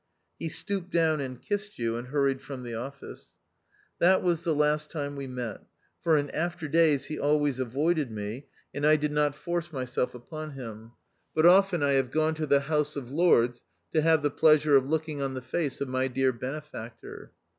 He 0.39 0.49
stooped 0.49 0.89
down 0.89 1.19
and 1.21 1.39
kissed 1.39 1.77
you, 1.77 1.95
and 1.95 2.07
hurried 2.07 2.41
from 2.41 2.63
the 2.63 2.73
office. 2.73 3.35
That 3.99 4.23
was 4.23 4.43
the 4.43 4.55
last 4.55 4.89
time 4.89 5.15
we 5.15 5.27
met, 5.27 5.61
for 6.01 6.17
in 6.17 6.31
after 6.31 6.67
days 6.67 7.05
he 7.05 7.19
al 7.19 7.39
ways 7.39 7.59
avoided 7.59 8.09
me, 8.09 8.47
and 8.73 8.83
I 8.83 8.95
did 8.95 9.11
not 9.11 9.35
force 9.35 9.71
myself 9.71 10.13
THE 10.13 10.17
OUTCAST. 10.17 10.29
231 10.31 10.65
upon 10.71 10.79
him; 10.79 10.91
but 11.35 11.45
often 11.45 11.83
I 11.83 11.91
have 11.91 12.09
gone 12.09 12.33
to 12.33 12.47
the 12.47 12.61
House 12.61 12.95
of 12.95 13.11
Lords 13.11 13.63
to 13.93 14.01
have 14.01 14.23
the 14.23 14.31
pleasure 14.31 14.75
of 14.75 14.89
look 14.89 15.07
ing 15.07 15.21
on 15.21 15.35
the 15.35 15.39
face 15.39 15.81
of 15.81 15.87
my 15.87 16.07
dear 16.07 16.31
benefactor. 16.33 17.33